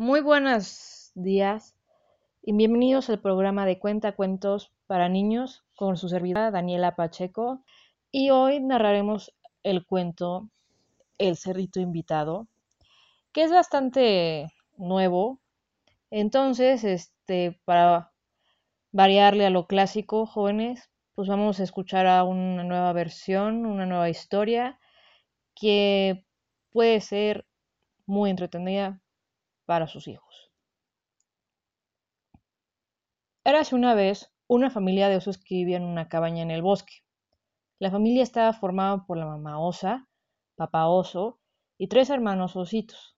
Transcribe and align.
Muy 0.00 0.22
buenos 0.22 1.12
días 1.14 1.76
y 2.40 2.54
bienvenidos 2.54 3.10
al 3.10 3.20
programa 3.20 3.66
de 3.66 3.78
Cuenta 3.78 4.12
Cuentos 4.12 4.72
para 4.86 5.10
Niños 5.10 5.62
con 5.76 5.98
su 5.98 6.08
servidora 6.08 6.50
Daniela 6.50 6.96
Pacheco. 6.96 7.62
Y 8.10 8.30
hoy 8.30 8.60
narraremos 8.60 9.34
el 9.62 9.84
cuento 9.84 10.48
El 11.18 11.36
Cerrito 11.36 11.80
Invitado, 11.80 12.48
que 13.34 13.42
es 13.42 13.52
bastante 13.52 14.46
nuevo. 14.78 15.38
Entonces, 16.10 16.82
este, 16.82 17.60
para 17.66 18.10
variarle 18.92 19.44
a 19.44 19.50
lo 19.50 19.66
clásico, 19.66 20.24
jóvenes, 20.24 20.88
pues 21.14 21.28
vamos 21.28 21.60
a 21.60 21.64
escuchar 21.64 22.06
a 22.06 22.24
una 22.24 22.64
nueva 22.64 22.94
versión, 22.94 23.66
una 23.66 23.84
nueva 23.84 24.08
historia 24.08 24.78
que 25.54 26.24
puede 26.70 27.02
ser 27.02 27.44
muy 28.06 28.30
entretenida 28.30 29.02
para 29.70 29.86
sus 29.86 30.08
hijos. 30.08 30.50
Érase 33.44 33.76
una 33.76 33.94
vez 33.94 34.34
una 34.48 34.68
familia 34.68 35.08
de 35.08 35.18
osos 35.18 35.38
que 35.38 35.54
vivía 35.54 35.76
en 35.76 35.84
una 35.84 36.08
cabaña 36.08 36.42
en 36.42 36.50
el 36.50 36.60
bosque. 36.60 37.04
La 37.78 37.92
familia 37.92 38.24
estaba 38.24 38.52
formada 38.52 39.06
por 39.06 39.16
la 39.16 39.26
mamá 39.26 39.60
osa, 39.60 40.08
papá 40.56 40.88
oso 40.88 41.38
y 41.78 41.86
tres 41.86 42.10
hermanos 42.10 42.56
ositos. 42.56 43.16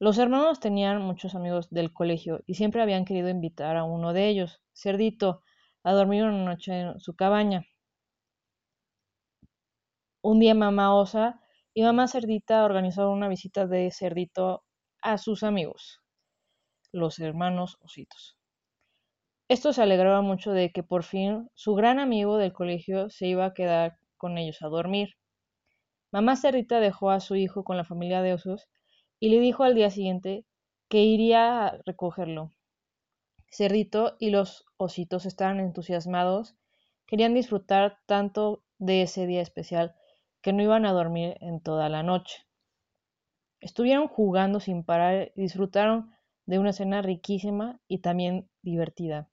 Los 0.00 0.18
hermanos 0.18 0.58
tenían 0.58 1.00
muchos 1.00 1.36
amigos 1.36 1.70
del 1.70 1.92
colegio 1.92 2.40
y 2.44 2.54
siempre 2.54 2.82
habían 2.82 3.04
querido 3.04 3.28
invitar 3.28 3.76
a 3.76 3.84
uno 3.84 4.12
de 4.12 4.26
ellos, 4.26 4.60
Cerdito, 4.74 5.44
a 5.84 5.92
dormir 5.92 6.24
una 6.24 6.44
noche 6.44 6.72
en 6.72 6.98
su 6.98 7.14
cabaña. 7.14 7.64
Un 10.22 10.40
día 10.40 10.56
mamá 10.56 10.92
osa 10.92 11.40
y 11.72 11.84
mamá 11.84 12.08
cerdita 12.08 12.64
organizaron 12.64 13.12
una 13.12 13.28
visita 13.28 13.68
de 13.68 13.92
Cerdito 13.92 14.64
a 15.02 15.18
sus 15.18 15.42
amigos, 15.42 16.00
los 16.92 17.18
hermanos 17.18 17.78
ositos. 17.80 18.36
Esto 19.48 19.72
se 19.72 19.82
alegraba 19.82 20.20
mucho 20.20 20.52
de 20.52 20.72
que 20.72 20.82
por 20.82 21.04
fin 21.04 21.50
su 21.54 21.74
gran 21.74 21.98
amigo 21.98 22.36
del 22.36 22.52
colegio 22.52 23.08
se 23.08 23.26
iba 23.26 23.46
a 23.46 23.54
quedar 23.54 23.98
con 24.16 24.36
ellos 24.36 24.60
a 24.62 24.68
dormir. 24.68 25.16
Mamá 26.10 26.36
Cerdita 26.36 26.80
dejó 26.80 27.10
a 27.10 27.20
su 27.20 27.36
hijo 27.36 27.64
con 27.64 27.76
la 27.76 27.84
familia 27.84 28.22
de 28.22 28.34
osos 28.34 28.68
y 29.20 29.30
le 29.30 29.40
dijo 29.40 29.64
al 29.64 29.74
día 29.74 29.90
siguiente 29.90 30.44
que 30.88 31.02
iría 31.02 31.66
a 31.66 31.78
recogerlo. 31.86 32.52
Cerdito 33.50 34.16
y 34.18 34.30
los 34.30 34.66
ositos 34.76 35.24
estaban 35.24 35.60
entusiasmados, 35.60 36.56
querían 37.06 37.34
disfrutar 37.34 37.98
tanto 38.06 38.64
de 38.78 39.02
ese 39.02 39.26
día 39.26 39.42
especial 39.42 39.94
que 40.42 40.52
no 40.52 40.62
iban 40.62 40.84
a 40.84 40.92
dormir 40.92 41.36
en 41.40 41.60
toda 41.60 41.88
la 41.88 42.02
noche. 42.02 42.47
Estuvieron 43.60 44.08
jugando 44.08 44.60
sin 44.60 44.84
parar 44.84 45.32
y 45.34 45.42
disfrutaron 45.42 46.12
de 46.46 46.58
una 46.58 46.72
cena 46.72 47.02
riquísima 47.02 47.80
y 47.88 47.98
también 47.98 48.48
divertida. 48.62 49.28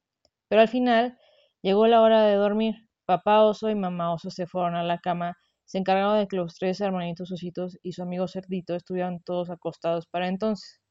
Pero 0.47 0.61
al 0.61 0.67
final 0.67 1.17
llegó 1.61 1.87
la 1.87 2.01
hora 2.01 2.23
de 2.25 2.35
dormir. 2.35 2.75
Papá 3.05 3.43
oso 3.43 3.69
y 3.69 3.75
mamá 3.75 4.13
oso 4.13 4.31
se 4.31 4.47
fueron 4.47 4.75
a 4.75 4.83
la 4.83 4.99
cama, 4.99 5.37
se 5.65 5.77
encargaron 5.77 6.17
de 6.17 6.27
que 6.27 6.37
los 6.37 6.55
tres 6.55 6.81
hermanitos 6.81 7.31
ositos 7.31 7.77
y 7.83 7.93
su 7.93 8.01
amigo 8.03 8.27
cerdito 8.27 8.75
estuvieran 8.75 9.21
todos 9.21 9.49
acostados 9.49 10.07
para 10.07 10.27
entonces. 10.27 10.81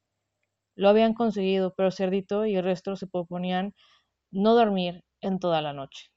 Lo 0.77 0.89
habían 0.89 1.15
conseguido, 1.15 1.75
pero 1.77 1.91
cerdito 1.91 2.47
y 2.47 2.57
el 2.57 2.65
resto 2.65 2.97
se 2.97 3.07
proponían 3.09 3.75
no 4.31 4.55
dormir 4.55 5.05
en 5.21 5.39
toda 5.41 5.62
la 5.62 5.73
noche. 5.73 6.11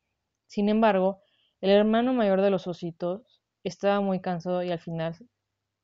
Sin 0.47 0.69
embargo, 0.69 1.21
el 1.61 1.71
hermano 1.71 2.13
mayor 2.13 2.41
de 2.41 2.51
los 2.51 2.67
ositos 2.67 3.41
estaba 3.63 4.01
muy 4.01 4.21
cansado 4.21 4.63
y 4.63 4.71
al 4.71 4.79
final 4.79 5.15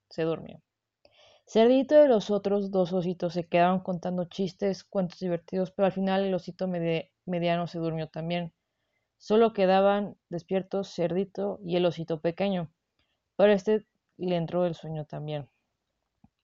se 0.09 0.23
durmió. 0.23 0.61
Cerdito 1.45 2.03
y 2.03 2.09
los 2.09 2.29
otros 2.31 2.69
dos 2.69 2.91
ositos 2.91 3.33
se 3.33 3.47
quedaron 3.47 3.79
contando 3.79 4.25
chistes, 4.25 4.83
cuentos 4.83 5.19
divertidos, 5.19 5.71
pero 5.71 5.85
al 5.85 5.93
final 5.93 6.25
el 6.25 6.33
osito 6.33 6.67
mediano 6.67 7.67
se 7.67 7.79
durmió 7.79 8.09
también. 8.09 8.51
Solo 9.17 9.53
quedaban 9.53 10.17
despiertos 10.29 10.93
Cerdito 10.93 11.59
y 11.63 11.77
el 11.77 11.85
osito 11.85 12.21
pequeño, 12.21 12.71
pero 13.37 13.53
este 13.53 13.87
le 14.17 14.37
entró 14.37 14.65
el 14.65 14.75
sueño 14.75 15.05
también. 15.05 15.49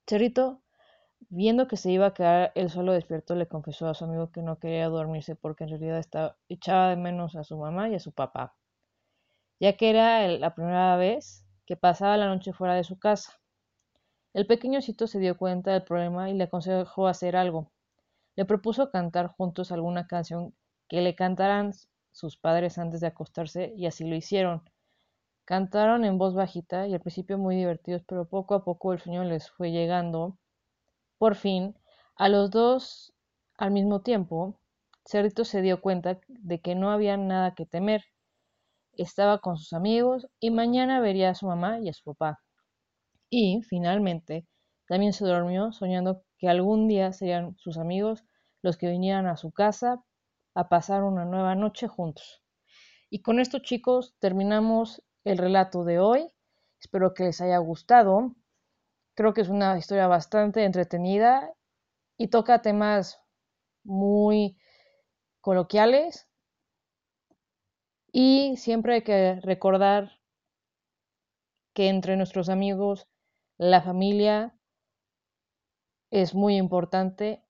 Cerdito, 0.08 0.62
viendo 1.30 1.68
que 1.68 1.78
se 1.78 1.92
iba 1.92 2.08
a 2.08 2.14
quedar 2.14 2.52
él 2.56 2.70
solo 2.70 2.94
despierto, 2.94 3.36
le 3.36 3.48
confesó 3.48 3.88
a 3.88 3.94
su 3.94 4.06
amigo 4.06 4.31
que 4.31 4.42
no 4.42 4.60
quería 4.60 4.90
dormirse 4.90 5.36
porque 5.36 5.64
en 5.66 5.72
realidad 5.72 6.00
estaba, 6.00 6.38
echaba 6.50 6.90
de 6.90 6.98
menos 6.98 7.36
a 7.36 7.44
su 7.46 7.58
mamá 7.58 7.90
y 7.90 7.96
a 7.96 8.00
su 8.00 8.12
papá, 8.12 8.56
ya 9.60 9.78
que 9.78 9.90
era 9.90 10.28
la 10.28 10.54
primera 10.56 10.98
vez 10.98 11.46
que 11.66 11.78
pasaba 11.78 12.18
la 12.18 12.28
noche 12.28 12.52
fuera 12.52 12.76
de 12.76 12.84
su 12.84 13.00
casa. 13.00 13.40
El 14.34 14.46
pequeñocito 14.46 15.08
se 15.08 15.20
dio 15.20 15.38
cuenta 15.38 15.72
del 15.72 15.84
problema 15.84 16.30
y 16.30 16.34
le 16.34 16.44
aconsejó 16.44 17.08
hacer 17.08 17.36
algo. 17.36 17.72
Le 18.36 18.46
propuso 18.46 18.92
cantar 18.92 19.28
juntos 19.28 19.72
alguna 19.72 20.08
canción 20.08 20.54
que 20.88 21.02
le 21.02 21.16
cantaran 21.16 21.74
sus 22.12 22.38
padres 22.38 22.78
antes 22.78 23.02
de 23.02 23.08
acostarse 23.08 23.74
y 23.76 23.88
así 23.88 24.08
lo 24.08 24.16
hicieron. 24.16 24.64
Cantaron 25.46 26.06
en 26.06 26.20
voz 26.20 26.36
bajita 26.36 26.88
y 26.88 26.94
al 26.94 27.00
principio 27.00 27.40
muy 27.40 27.56
divertidos, 27.56 28.04
pero 28.08 28.30
poco 28.30 28.54
a 28.54 28.64
poco 28.64 28.94
el 28.94 29.00
sueño 29.00 29.24
les 29.24 29.50
fue 29.50 29.72
llegando. 29.72 30.38
Por 31.18 31.36
fin, 31.36 31.76
a 32.16 32.30
los 32.30 32.52
dos 32.52 33.14
al 33.58 33.72
mismo 33.72 34.02
tiempo, 34.02 34.60
Cerdito 35.06 35.44
se 35.44 35.62
dio 35.64 35.82
cuenta 35.82 36.20
de 36.28 36.62
que 36.62 36.76
no 36.76 36.92
había 36.92 37.18
nada 37.18 37.56
que 37.56 37.66
temer. 37.66 38.04
Estaba 38.94 39.40
con 39.40 39.58
sus 39.58 39.74
amigos 39.74 40.28
y 40.40 40.52
mañana 40.52 41.00
vería 41.00 41.32
a 41.32 41.36
su 41.36 41.48
mamá 41.48 41.80
y 41.80 41.90
a 41.90 41.94
su 41.94 42.04
papá. 42.04 42.42
Y, 43.30 43.62
finalmente, 43.64 44.48
también 44.88 45.14
se 45.14 45.26
durmió 45.26 45.72
soñando 45.72 46.24
que 46.38 46.50
algún 46.50 46.88
día 46.88 47.14
serían 47.14 47.56
sus 47.58 47.78
amigos 47.78 48.24
los 48.62 48.78
que 48.78 48.90
vinieran 48.90 49.28
a 49.28 49.38
su 49.38 49.52
casa 49.52 50.04
a 50.56 50.68
pasar 50.70 51.04
una 51.04 51.26
nueva 51.26 51.56
noche 51.56 51.88
juntos. 51.88 52.44
Y 53.10 53.22
con 53.22 53.40
esto, 53.40 53.60
chicos, 53.60 54.16
terminamos 54.20 55.04
el 55.24 55.38
relato 55.38 55.84
de 55.84 56.00
hoy. 56.00 56.28
Espero 56.80 57.14
que 57.14 57.24
les 57.26 57.42
haya 57.42 57.58
gustado. 57.60 58.36
Creo 59.16 59.34
que 59.34 59.42
es 59.42 59.50
una 59.50 59.78
historia 59.78 60.08
bastante 60.08 60.64
entretenida 60.64 61.54
y 62.18 62.28
toca 62.28 62.62
temas 62.62 63.22
muy 63.84 64.58
coloquiales. 65.42 66.28
Y 68.12 68.58
siempre 68.58 68.96
hay 68.96 69.02
que 69.04 69.40
recordar 69.42 70.20
que 71.74 71.90
entre 71.90 72.18
nuestros 72.18 72.50
amigos 72.50 73.08
la 73.59 73.81
familia 73.81 74.56
es 76.12 76.34
muy 76.34 76.56
importante 76.56 77.44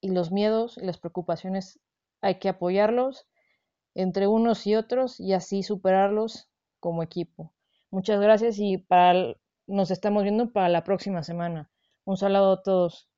y 0.00 0.10
los 0.10 0.32
miedos 0.32 0.78
y 0.78 0.86
las 0.86 0.96
preocupaciones 0.96 1.78
hay 2.22 2.38
que 2.38 2.48
apoyarlos 2.48 3.28
entre 3.94 4.26
unos 4.26 4.66
y 4.66 4.74
otros 4.74 5.20
y 5.20 5.34
así 5.34 5.62
superarlos 5.62 6.48
como 6.80 7.02
equipo. 7.02 7.52
Muchas 7.90 8.20
gracias 8.20 8.58
y 8.58 8.78
para, 8.78 9.36
nos 9.66 9.90
estamos 9.90 10.22
viendo 10.22 10.50
para 10.50 10.70
la 10.70 10.82
próxima 10.82 11.22
semana. 11.22 11.70
Un 12.04 12.16
saludo 12.16 12.52
a 12.52 12.62
todos. 12.62 13.10